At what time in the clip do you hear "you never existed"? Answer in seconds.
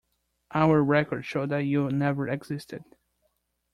1.65-2.83